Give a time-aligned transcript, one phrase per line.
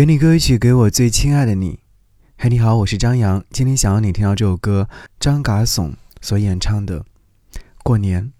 [0.00, 1.80] 给你歌曲，给我最亲爱的你。
[2.38, 3.44] 嘿，你好，我是张扬。
[3.50, 4.88] 今天想要你听到这首歌，
[5.18, 7.00] 张嘎怂所演唱的
[7.84, 8.32] 《过年》。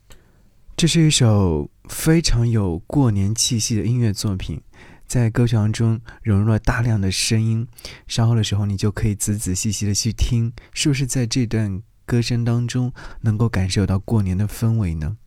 [0.74, 4.62] 这是一首非常有过年气息的音乐作品，
[5.06, 7.68] 在歌曲当中融入了大量的声音。
[8.06, 12.90] 稍后的时候，你就可以仔仔细细的去听，是不是在这段歌声当中
[13.20, 15.18] 能够感受到过年的氛围呢？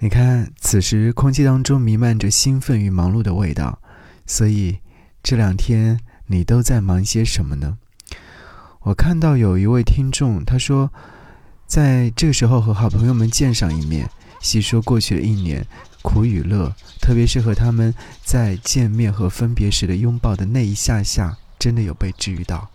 [0.00, 3.80] 你看，此时空气当中弥漫着兴奋与忙碌的味道，
[4.26, 4.76] 所以
[5.22, 7.78] 这两天你都在忙些什么呢？
[8.80, 10.90] 我看到有一位听众，他说，
[11.66, 15.64] 在这个时候和好朋友们见上一面，细说过去的一年
[16.02, 17.94] 苦与乐，特别是和他们
[18.24, 22.68] 在见面和分别时的拥抱的那一下下，真的有被治愈到。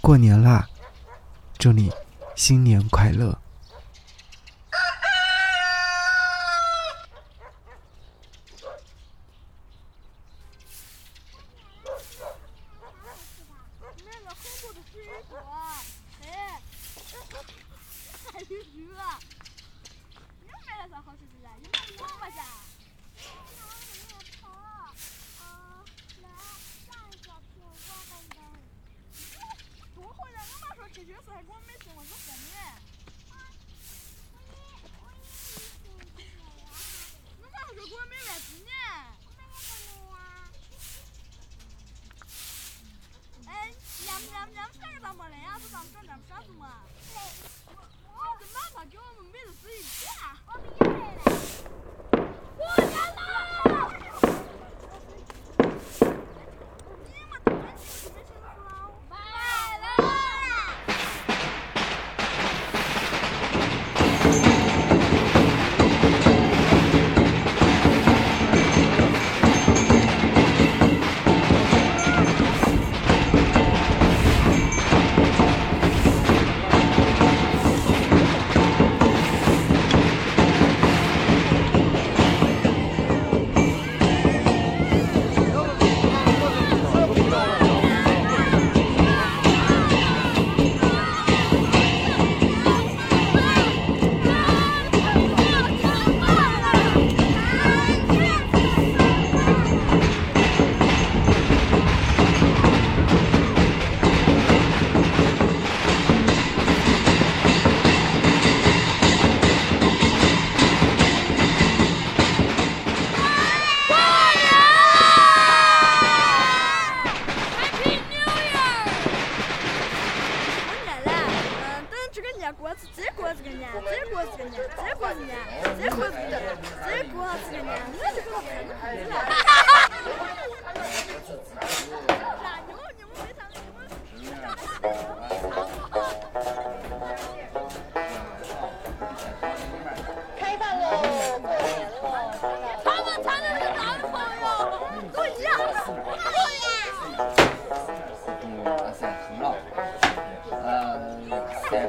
[0.00, 0.66] 过年啦，
[1.58, 1.90] 祝你
[2.34, 3.38] 新年快乐！
[44.32, 45.58] 咱们咱们干啥嘛呀？
[45.60, 46.82] 不咱们干咱们啥子嘛？
[47.14, 47.16] 我
[48.06, 48.10] 我
[48.52, 50.10] 妈妈给我们妹子自己啊。
[50.46, 50.86] 我不要！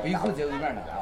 [0.05, 1.01] 背后就有点难啊。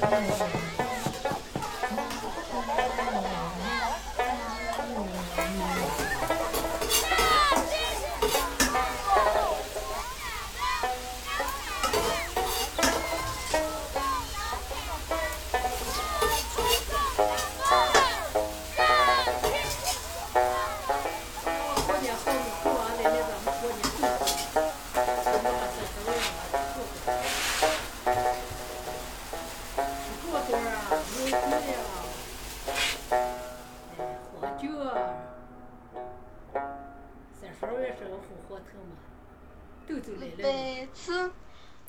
[0.00, 0.65] 白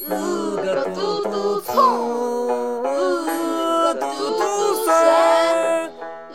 [0.08, 1.74] 一个嘟嘟葱，
[3.26, 3.30] 是
[3.84, 4.06] 个嘟
[4.38, 4.42] 嘟
[4.86, 4.88] 蒜，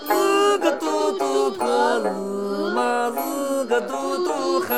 [0.06, 0.08] 是
[0.58, 1.22] 个嘟嘟
[1.52, 1.60] 婆，
[2.02, 2.06] 是
[2.74, 3.92] 嘛是个嘟
[4.26, 4.76] 嘟汉，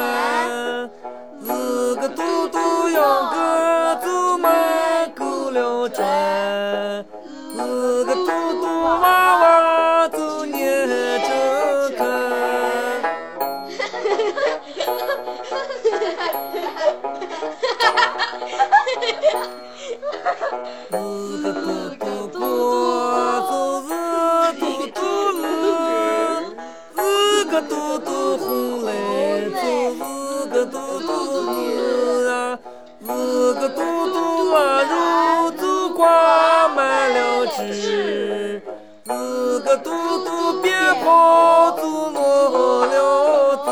[37.56, 38.60] 满了枝，
[39.04, 39.90] 日个嘟
[40.24, 40.74] 嘟鞭
[41.04, 43.70] 炮就落了子。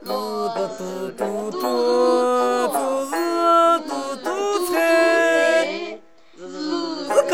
[0.00, 0.08] 日
[0.56, 1.20] 个嘟嘟
[1.52, 1.62] 多，
[2.68, 2.76] 就
[3.06, 3.12] 是
[3.86, 4.26] 嘟嘟
[4.66, 4.72] 菜。
[6.36, 6.40] 日
[7.30, 7.32] 个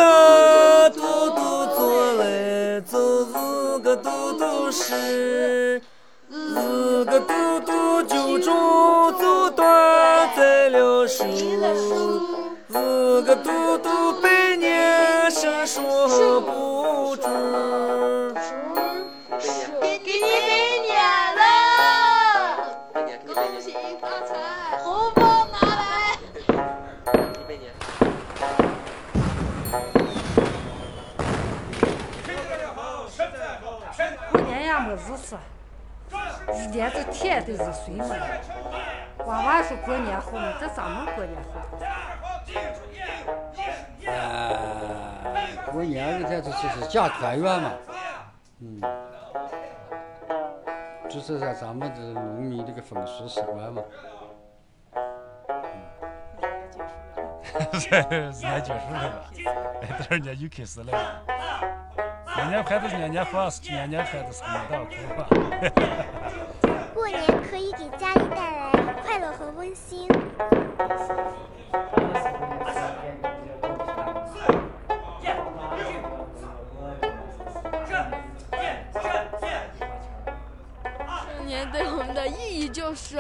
[0.91, 1.01] 嘟
[1.31, 1.41] 嘟
[1.75, 1.79] 做
[2.19, 2.93] 嘞，就
[3.25, 3.33] 是
[3.79, 5.81] 个嘟嘟诗。
[6.99, 8.53] 日个嘟嘟九中
[9.21, 11.25] 就断在了手。
[12.67, 17.88] 日个嘟嘟百年生说不住。
[36.71, 38.15] 年这天都是水嘛。
[39.27, 41.61] 娃娃说过年好嘛，这咱们过年好。
[44.07, 47.71] 呃，过年这天就是是讲团圆嘛，
[48.61, 48.81] 嗯，
[51.09, 53.83] 就是说咱们这农民这个风俗习惯嘛。
[57.75, 59.31] 是年结束了吧？
[59.83, 60.93] 哎，第二年又开始了。
[62.37, 65.27] 年年盼的是年年放，年年盼的是年到头吧。
[67.51, 68.73] 可以给家里带来
[69.03, 70.07] 快乐和温馨。
[81.37, 83.19] 过年对我们的意义就是，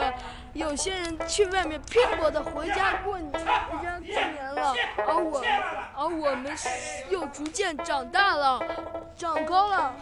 [0.52, 3.40] 有些人去外面拼搏的回家过年，回
[3.82, 4.74] 家过年了，
[5.06, 5.42] 而我，
[5.96, 6.54] 而我们
[7.08, 8.60] 又逐渐长大了，
[9.16, 9.94] 长高了，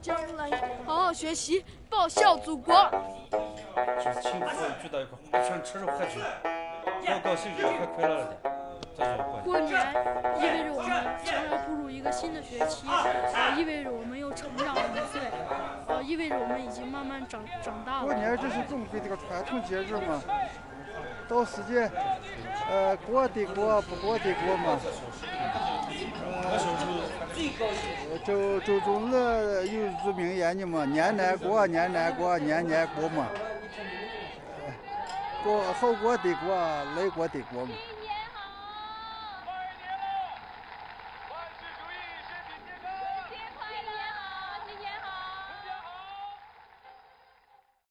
[0.00, 0.50] 将来
[0.86, 1.62] 好好学习，
[1.96, 2.90] 报效祖国。
[4.02, 4.50] 就是一块，
[5.30, 6.20] 互相吃肉喝酒，
[7.06, 9.80] 要高兴兴、快快乐乐的，过过年。
[10.36, 10.90] 意味着我们
[11.24, 15.20] 将要步入一个新的学期，呃，意味着我们又成长了一岁，
[15.86, 18.06] 呃，意味着我们已经慢慢长长大了。
[18.06, 20.20] 过年这是中国这个传统节日嘛，
[21.28, 21.88] 到时间，
[22.68, 24.80] 呃，过的过，不过的过嘛。
[26.42, 26.58] 呃，
[28.24, 29.14] 周周总理
[29.72, 33.28] 有句名言呢嘛，年年过，年年过，年年过嘛。
[35.42, 36.54] 过好过得过，
[36.96, 37.72] 来过得过嘛。